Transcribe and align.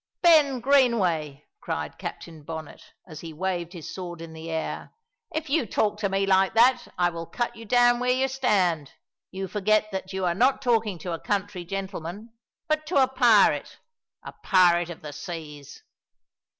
"]"Ben 0.23 0.61
Greenway," 0.61 1.45
cried 1.59 1.99
Captain 1.99 2.41
Bonnet, 2.41 2.81
as 3.07 3.19
he 3.19 3.33
waved 3.33 3.73
his 3.73 3.93
sword 3.93 4.19
in 4.19 4.33
the 4.33 4.49
air, 4.49 4.95
"if 5.31 5.47
you 5.47 5.67
talk 5.67 5.99
to 5.99 6.09
me 6.09 6.25
like 6.25 6.55
that 6.55 6.87
I 6.97 7.11
will 7.11 7.27
cut 7.27 7.55
you 7.55 7.65
down 7.65 7.99
where 7.99 8.09
you 8.09 8.27
stand! 8.27 8.93
You 9.29 9.47
forget 9.47 9.91
that 9.91 10.11
you 10.11 10.25
are 10.25 10.33
not 10.33 10.59
talking 10.59 10.97
to 10.97 11.11
a 11.13 11.19
country 11.19 11.63
gentleman, 11.65 12.33
but 12.67 12.87
to 12.87 12.95
a 12.95 13.07
pirate, 13.07 13.77
a 14.23 14.33
pirate 14.41 14.89
of 14.89 15.03
the 15.03 15.13
seas!" 15.13 15.83